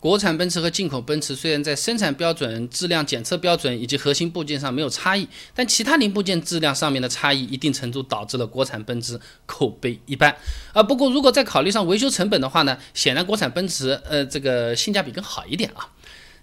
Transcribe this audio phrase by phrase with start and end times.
[0.00, 10.36] 国产奔驰和进口奔驰虽然在生产标准、质量检测标准以及核心部件上没有差异，但其他零部件质量上面的差异，一定程度导致了国产奔驰口碑一般。
[10.72, 15.88] 啊，不过如果再考虑上维修成本的话呢，显然国产奔驰呃这个性价比更好一点啊。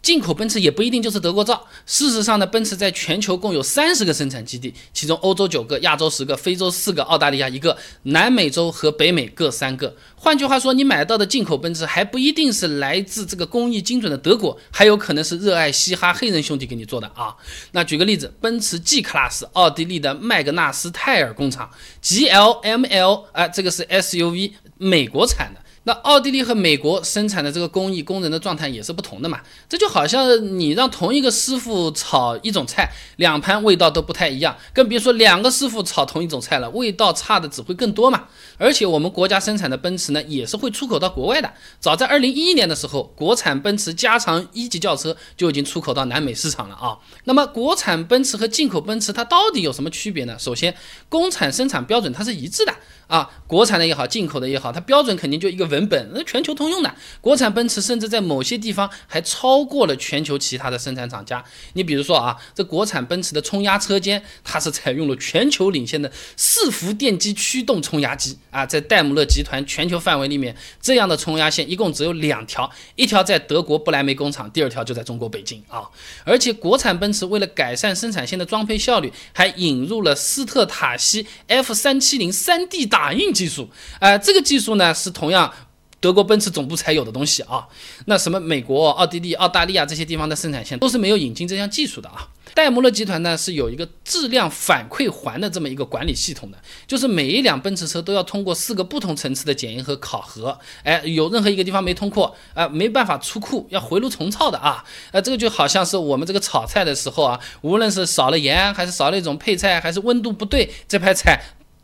[0.00, 1.66] 进口奔驰也不一定就是德国造。
[1.84, 9.94] 事实上呢，奔驰在全球共有三十个生产基地，其中欧洲九个，亚洲十个，非洲四个，澳大利亚一个，南美洲和北美各三个。
[10.14, 17.34] 换句话说，你买到的进口奔驰还不一定是来自这个工艺精准的德国，还有可能是热爱嘻哈黑人兄弟给你做的啊。
[17.72, 21.70] 那举个例子，奔驰 G Class，奥地利的麦格纳斯泰尔工厂
[22.02, 25.60] ；GLML，啊，这个是 SUV，美国产的。
[25.88, 29.40] 那奥地利和美国生产的这个工艺，工人的状态也是不同的嘛。
[29.70, 38.24] 这就好像你让同一个师傅炒一种菜，两盘味道都不太一样，更别说两个师傅炒同一种菜了，味道差的只会更多嘛。
[38.58, 41.50] 而且我们国家生产的奔驰呢，也是会出口到国外的。
[41.80, 46.98] 早在二零一一年的时候，国产奔驰加长一级轿车就已经出口到南美市场了啊。
[47.24, 50.36] 那么国产奔驰和进口奔驰它到底有什么区别呢？
[50.38, 50.74] 首先，
[51.08, 52.74] 工厂生产标准它是一致的。
[53.06, 56.94] 啊，国产的也好，进口的也好，它标准肯定就一个文本，那全球通用的。
[57.20, 61.44] 国产奔驰甚至在某些地方还超过了全球其他的生产厂家。
[61.74, 75.82] 你比如说啊，这国产奔驰的冲压车间，它是采用了全球领先的四伏电机驱动冲压机啊，在戴姆勒集团全球范围里面，这样的冲压线一共只有两条，一条在德国不来梅工厂，第二条就在中国北京啊。
[76.24, 83.08] 而且国产奔驰为了改善生产线的装配效率，还引入了斯特塔西 F 三七零三 D 打。
[83.18, 83.68] 印技术，
[83.98, 85.52] 呃，这个技术呢是同样
[86.00, 87.66] 德国奔驰总部才有的东西啊。
[88.06, 92.28] 那什么美国、奥地利、澳大利亚这些地方的生产线都是没有引进这项技术的啊。
[92.54, 100.58] 戴姆勒集团呢是有一个质量反馈环的这么一个管理系统的，就是每一辆奔驰车都要通过四个不同层次的检验和考核。
[100.82, 104.82] 哎，有任何一个地方没通过，啊，没办法出库，要回炉重造的啊。
[105.12, 111.40] 呃，这个就好像是我们这个炒菜的时候啊，无论是少了盐，还是少了一种配菜，还是温度不对，这盘菜。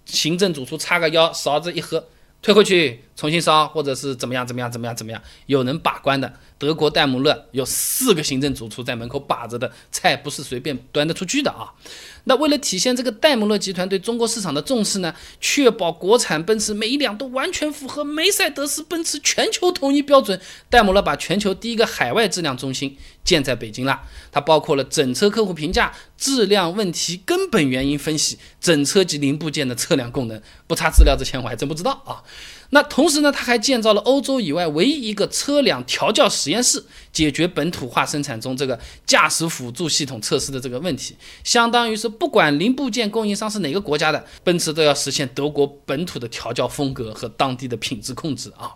[0.07, 2.09] 行政主厨叉个腰，勺子一喝，
[2.43, 6.33] 退回去重新烧，或者是怎么样怎么样怎么样怎么样，有人把关的。
[6.57, 11.75] 德国戴姆勒有四个行政主厨在门口把着的菜，不是随便端得出去的啊。
[12.25, 24.01] 那为了体现这个戴姆勒集团对中国市场的重视呢，确保国产奔驰每一辆都完全符合梅赛德斯奔驰全球统一标准，戴姆勒把全球第一个海外质量中心建在北京了。
[24.33, 30.41] 它包括了整车客户评价、质量问题根本原因分析、整车及零部件的测量功能。
[30.67, 32.25] 不查资料之前我还真不知道啊。
[32.71, 36.83] 那同同时呢，它还建造了欧洲以外唯一一个车辆调教实验室，
[37.13, 41.15] 解决本土化生产中这个驾驶辅助系统测试的这个问题。
[41.43, 48.73] 相当于是不管零部件供应商是哪个国家的，奔驰都要实现德国本土的调教风格和当地的品质控制啊。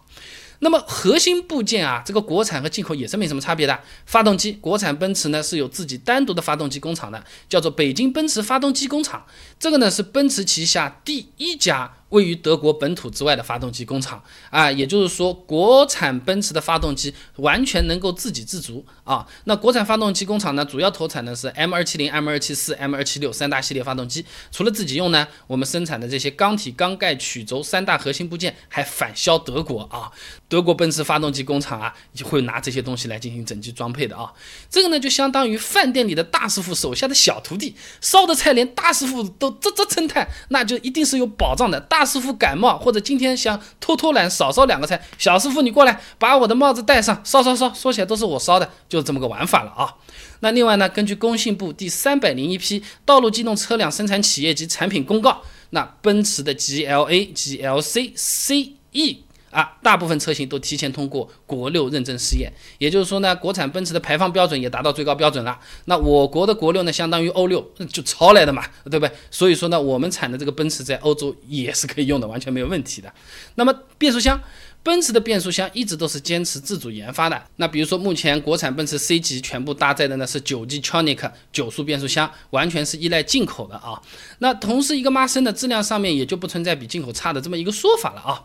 [0.59, 3.81] 那么核心部件啊，这个国产和进口也是没什么差别的。
[4.05, 9.25] 发动机，国产奔驰呢是有自己单独的发动机工厂的，叫做北京奔驰发动机工厂。
[9.59, 11.95] 这个呢是奔驰旗下第一家。
[12.11, 19.27] 位于德国本土之外的发动机工厂啊，也就是说，国产奔驰的发动机完全能够自给自足啊。
[19.45, 24.25] 那国产发动机工厂呢，主要投产的是 M 二七零、M 二七四、M 二七六三大系列发动机。
[24.51, 30.11] 除了自己用呢，我们生产的这些缸体、缸盖、曲轴三大核心部件还返销德国啊。
[30.49, 34.33] 德国奔驰发动机工厂啊，就会拿这些东西来进行整机装配的啊。
[34.71, 41.79] 这个呢，就相当于饭店里的大师傅手下的小徒弟，烧的菜连大师傅都啧啧称叹，那就一定是有保障的。
[41.81, 49.93] 大大师傅感冒，或者今天想偷偷懒少烧两个菜，小师傅你过来把我的帽子戴上，烧烧烧，说起来都是我烧的，就这么个玩法了啊。
[50.39, 59.17] 那另外呢，根据工信部第三百零一批道路机动车辆生产企业及产品公告，那奔驰的 GLA、GLC、CE。
[59.51, 65.59] 啊，大部分车型都提前通过国六认证试验，也就是说呢，国产奔驰的排放标准也达到最高标准了。
[65.87, 69.11] 那我国的国六呢，相当于欧六，就抄来的嘛，对不对？
[69.31, 73.13] 所以说呢，我们产的这个奔驰在欧洲也是可以用的，完全没有问题的。
[73.55, 74.41] 那么变速箱。
[74.81, 77.43] 奔驰的变速箱一直都是坚持自主研发的。
[77.57, 84.01] 那比如说，目前国产奔驰 C 级全部搭载的呢是九 G Tronic 九速变速箱，完全是依赖进口的啊。
[84.39, 88.45] 那同时，一个妈生的质量上面也就不存在比进口差的这么一个说法了啊。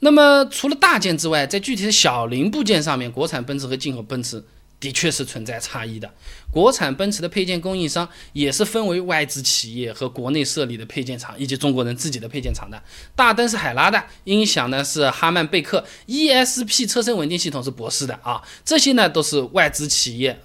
[0.00, 4.44] 那么除了大件之外，在具体的小零部件上面，国产奔驰和进口奔驰。
[4.78, 6.08] 的确是存在差异的。
[6.52, 12.80] 国产奔驰的配件供应商也是分为外资企业和国内设立的配件厂，以及中国人自己的配件厂的。
[13.14, 18.42] 大灯是海拉的，音响呢是哈曼贝克，ESP 车身稳定系统是博世的啊。
[18.66, 20.38] 这些呢都是外资企业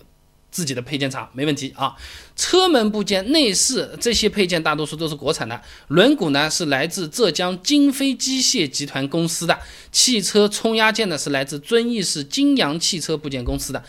[0.52, 1.96] 自己的配件厂没问题啊。
[2.36, 9.58] 车门部件、内饰这些配件大多数都是国产的，轮毂呢是来自浙江金飞机械集团公司的，
[9.92, 13.84] 汽车冲压件呢是来自遵义市金阳汽车部件公司的。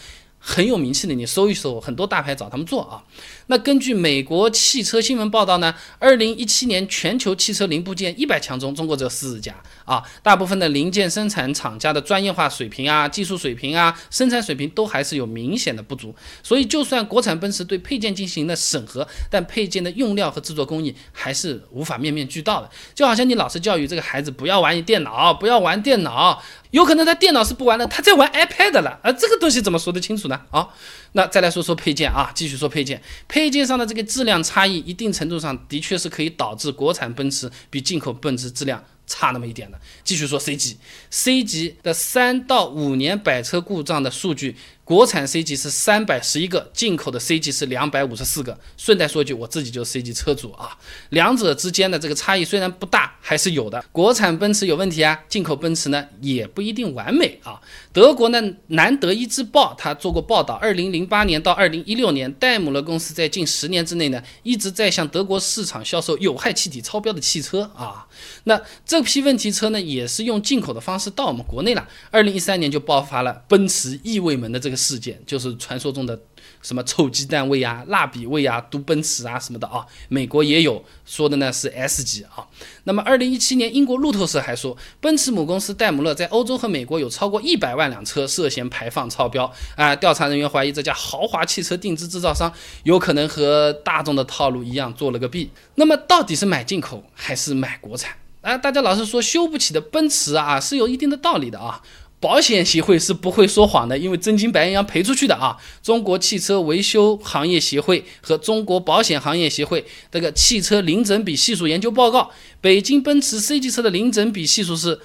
[0.45, 3.05] 很有名气的，你搜一搜，很多大牌找他们做啊。
[3.47, 9.55] 那根据美国汽车新闻报道呢，二零一七年全球汽车零部件一百强中，中国只有四十家
[9.85, 10.03] 啊。
[10.21, 16.13] 大部分的零件生产厂家的专业化水平啊、技术水平啊、生产水平都还是有明显的不足。
[16.43, 22.69] 所以，就算国产奔驰对配件进行了审核，但配件的用料和制作工艺还是无法面面俱到的。
[22.95, 26.43] 就好像你老师教育这个孩子不要玩电脑，不要玩电脑。
[26.73, 29.13] 有可能他电脑是不玩了，他在玩 iPad 了啊！
[29.13, 30.41] 这个东西怎么说得清楚呢？
[30.51, 30.69] 啊，
[31.13, 38.83] 那再来说说配件啊，继续说配件，配件上的这个质量差异，一定程度上的确是可以导致国产奔驰比进口奔驰质量。
[39.05, 40.79] 差那么一点的，继续说 C 级
[41.11, 48.59] ，C 级的三到五年百车故障的数据，国产 C 级是三百十一个，进口的 C 级是两百五十四个。
[48.77, 50.77] 顺带说一句，我自己就是 C 级车主啊，
[51.11, 53.83] 两者之间的这个差异虽然不大，还是有的。
[53.93, 57.61] 国产奔驰有问题啊，进口奔驰呢也不一定完美啊。
[57.93, 68.09] 德国呢，南德意志报他做过报道，二零零八年到二零一六年，戴姆勒公司在近十年之内呢，一直在向德国市场销售有害气体超标的汽车啊。
[68.45, 71.87] 那这批问题车呢，也是用进口的方式到我们国内了。
[72.11, 76.19] 二零一三年就爆发了奔驰异味门的这事件，就是传说中的。
[76.61, 82.47] 什么臭鸡蛋味啊、蜡笔味啊、毒奔驰啊什么的啊，美国也有说的呢是 S 级啊。
[82.85, 89.95] 那么二零一七年，英国路透社还说，奔驰母公司戴姆勒在欧洲和美国有超过一百万辆车涉嫌排放超标啊。
[89.95, 92.53] 调查人员怀疑这家豪华汽车定制制造商
[92.85, 95.51] 有可能和大众的套路一样做了个弊。
[95.77, 98.57] 那么到底是买进口还是买国产啊？
[98.59, 101.83] 大家老是说修不起的奔驰啊，是有一定的道理的啊。
[102.23, 105.57] 保险协会是不会说谎的，因为真金白银要赔出去的啊！
[105.83, 112.31] 中国汽车维修行业协会和中国保险行业协会这个汽车零整比系数研究报告，
[112.61, 115.01] 北京奔驰 C 级车的零整比系数是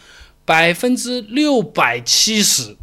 [0.45, 2.77] 百分之六百七十，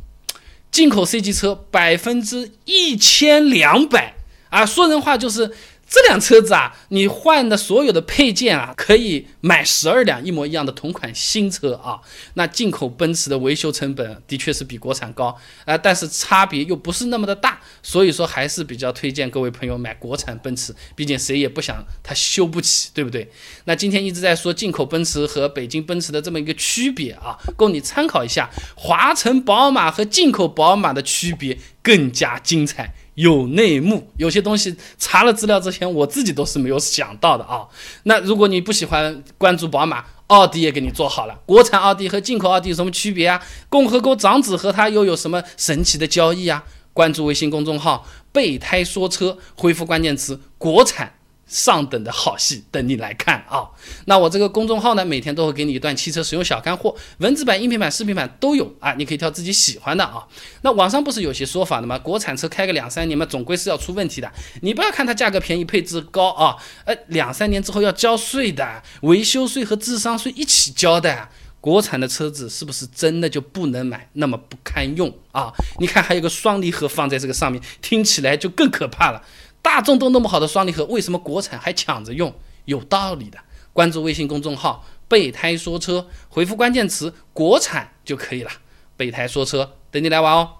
[0.73, 4.17] 进口 C 级车百分之一千两百
[4.51, 4.67] 啊！
[4.67, 5.53] 说人话就是。
[5.87, 12.01] 这辆车子啊，你换的所有的配件啊，可以买十二辆一模一样的同款新车啊。
[12.35, 23.31] 那进口奔驰的维修成本的确是比国产高啊，但是差别又不是那么的大，所以说还是比较推荐各位朋友买国产奔驰，毕竟谁也不想它修不起，对不对？
[23.65, 28.51] 那今天一直在说进口奔驰和北京奔驰的这么一个区别啊，供你参考一下。
[28.77, 32.95] 华晨宝马和进口宝马的区别更加精彩。
[33.15, 37.67] 有内幕，有些东西查了资料之前，我自己都是没有想到的啊。
[38.05, 41.39] 那如果你不喜欢关注宝马，奥迪也给你做好了。
[41.47, 43.41] 国产奥迪和进口奥迪有什么区别啊？
[43.69, 46.65] 共和国长子和他又有什么神奇的交易啊？
[46.93, 51.15] 关注微信公众号“备胎说车”，回复关键词“国产”。
[51.55, 53.63] 上等的好戏等你来看啊！
[54.07, 60.27] 那我这个公众号呢，每天都会给你一段汽车使用小干货，文字版、音频版、视频版都有啊，你可以挑自己喜欢的啊。
[60.63, 61.97] 那网上不是有些说法的吗？
[61.97, 64.29] 国产车开个两三年嘛，总归是要出问题的。
[64.63, 66.57] 你不要看它价格便宜、配置高啊，
[66.87, 71.29] 呃，两三年之后要交税的，维修税和智商税一起交的。
[71.61, 75.51] 国产的车子是不是真的就不能买，那么不堪用啊？
[75.79, 79.23] 你看还有个双离合放在这个上面，听起来就更可怕了。
[79.65, 82.31] 大众都那么好的双离合，为什么国产还抢着用？
[82.67, 83.39] 有道理的。
[83.73, 88.51] 关注微信公众号“备胎说车”，回复关键词“国产”就可以了。
[88.95, 90.51] 备胎说车，等你来玩哦。